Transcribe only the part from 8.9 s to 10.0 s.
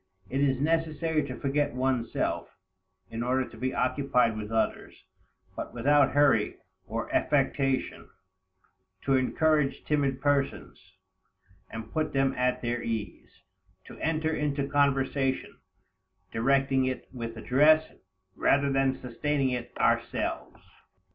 to encourage